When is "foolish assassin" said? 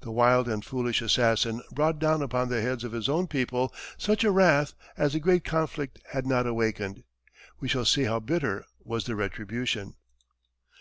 0.64-1.62